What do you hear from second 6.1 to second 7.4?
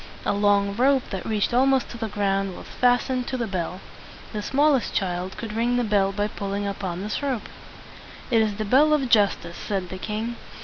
by pulling upon this